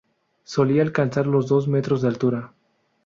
[0.45, 2.53] Solía alcanzar los dos metros de altura.